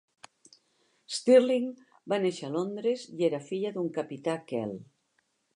[1.17, 1.67] Stirling
[2.13, 4.79] va néixer a Londres i era filla d'un capità Kehl.